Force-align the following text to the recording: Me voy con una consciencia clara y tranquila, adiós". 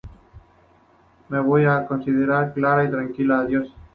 Me 1.29 1.39
voy 1.39 1.61
con 1.63 1.69
una 1.71 1.85
consciencia 1.85 2.51
clara 2.55 2.85
y 2.85 2.89
tranquila, 2.89 3.41
adiós". 3.41 3.71